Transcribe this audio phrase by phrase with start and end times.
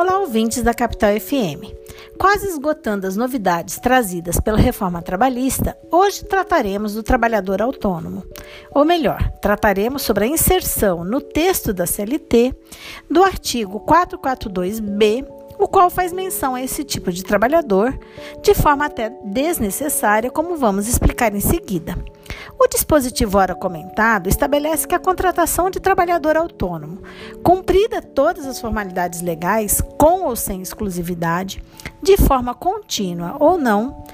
[0.00, 1.76] Olá, ouvintes da Capital FM.
[2.18, 8.24] Quase esgotando as novidades trazidas pela reforma trabalhista, hoje trataremos do trabalhador autônomo.
[8.74, 12.54] Ou melhor, trataremos sobre a inserção no texto da CLT
[13.10, 15.26] do artigo 442b,
[15.58, 17.94] o qual faz menção a esse tipo de trabalhador
[18.42, 21.94] de forma até desnecessária, como vamos explicar em seguida.
[22.62, 27.02] O dispositivo ora comentado estabelece que a contratação de trabalhador autônomo,
[27.42, 31.62] cumprida todas as formalidades legais, com ou sem exclusividade,
[32.02, 34.04] de forma contínua ou não,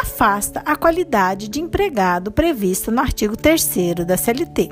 [0.00, 3.70] afasta a qualidade de empregado prevista no artigo 3
[4.06, 4.70] da CLT.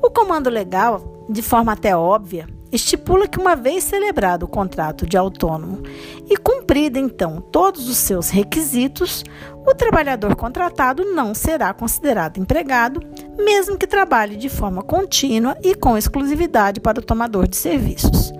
[0.00, 5.16] O comando legal, de forma até óbvia, estipula que, uma vez celebrado o contrato de
[5.16, 5.82] autônomo
[6.28, 9.22] e cumprido então todos os seus requisitos,
[9.66, 13.00] o trabalhador contratado não será considerado empregado,
[13.36, 18.32] mesmo que trabalhe de forma contínua e com exclusividade para o tomador de serviços.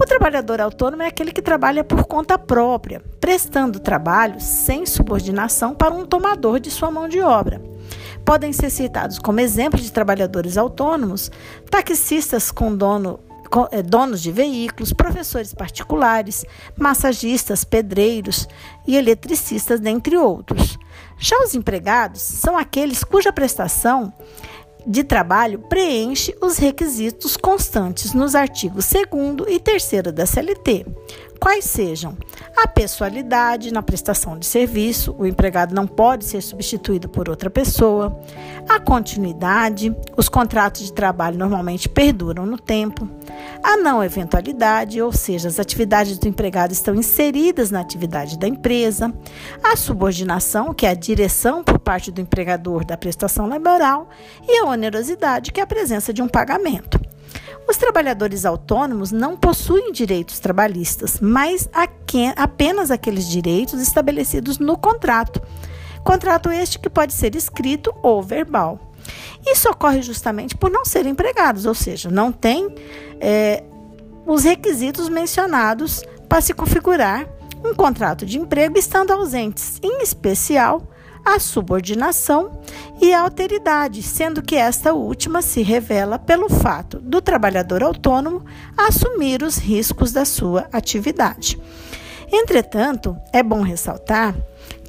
[0.00, 5.92] O trabalhador autônomo é aquele que trabalha por conta própria, prestando trabalho sem subordinação para
[5.92, 7.60] um tomador de sua mão de obra.
[8.24, 11.32] Podem ser citados como exemplo de trabalhadores autônomos
[11.68, 13.18] taxistas com dono
[13.84, 16.44] donos de veículos, professores particulares,
[16.76, 18.48] massagistas, pedreiros
[18.86, 20.78] e eletricistas, dentre outros.
[21.18, 24.12] Já os empregados são aqueles cuja prestação
[24.86, 30.86] de trabalho preenche os requisitos constantes nos artigos 2 e 3 da CLT,
[31.38, 32.16] quais sejam
[32.56, 38.18] a pessoalidade na prestação de serviço, o empregado não pode ser substituído por outra pessoa,
[38.68, 43.08] a continuidade, os contratos de trabalho normalmente perduram no tempo,
[43.62, 49.12] a não eventualidade, ou seja, as atividades do empregado estão inseridas na atividade da empresa,
[49.62, 54.08] a subordinação, que é a direção por parte do empregador da prestação laboral,
[54.46, 57.00] e a onerosidade, que é a presença de um pagamento.
[57.68, 61.68] Os trabalhadores autônomos não possuem direitos trabalhistas, mas
[62.36, 65.42] apenas aqueles direitos estabelecidos no contrato.
[66.02, 68.87] Contrato este que pode ser escrito ou verbal.
[69.46, 72.74] Isso ocorre justamente por não serem empregados, ou seja, não tem
[73.20, 73.62] é,
[74.26, 77.26] os requisitos mencionados para se configurar
[77.64, 80.82] um contrato de emprego estando ausentes, em especial
[81.24, 82.60] a subordinação
[83.00, 88.44] e a alteridade, sendo que esta última se revela pelo fato do trabalhador autônomo
[88.76, 91.58] assumir os riscos da sua atividade.
[92.32, 94.34] Entretanto, é bom ressaltar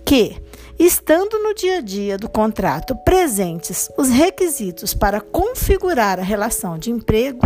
[0.05, 0.41] que
[0.79, 6.89] Estando no dia a dia do contrato presentes os requisitos para configurar a relação de
[6.89, 7.45] emprego,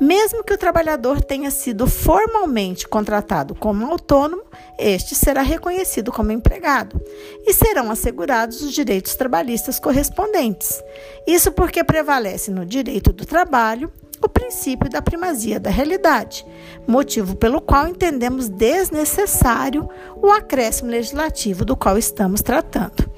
[0.00, 4.42] mesmo que o trabalhador tenha sido formalmente contratado como autônomo,
[4.76, 7.00] este será reconhecido como empregado
[7.46, 10.82] e serão assegurados os direitos trabalhistas correspondentes.
[11.24, 13.92] Isso porque prevalece no direito do trabalho
[14.26, 16.46] o princípio da primazia da realidade,
[16.86, 23.10] motivo pelo qual entendemos desnecessário o acréscimo legislativo do qual estamos tratando.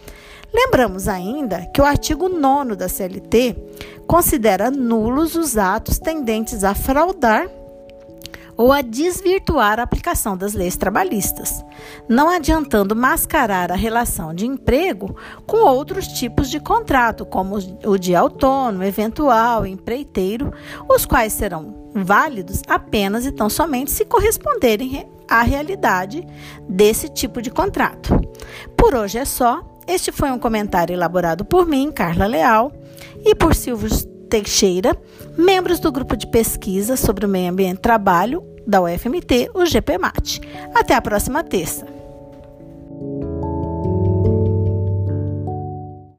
[0.53, 3.57] Lembramos ainda que o artigo 9 da CLT
[4.07, 7.49] considera nulos os atos tendentes a fraudar
[8.57, 11.65] ou a desvirtuar a aplicação das leis trabalhistas,
[12.09, 15.17] não adiantando mascarar a relação de emprego
[15.47, 20.53] com outros tipos de contrato, como o de autônomo, eventual, empreiteiro,
[20.89, 26.27] os quais serão válidos apenas e tão somente se corresponderem à realidade
[26.69, 28.21] desse tipo de contrato.
[28.77, 29.63] Por hoje é só.
[29.87, 32.73] Este foi um comentário elaborado por mim, Carla Leal,
[33.23, 33.89] e por Silvio
[34.35, 34.99] Teixeira,
[35.39, 40.41] membros do grupo de pesquisa sobre o meio ambiente e trabalho da UFMT, o GPMAT.
[40.75, 41.94] Até a próxima terça.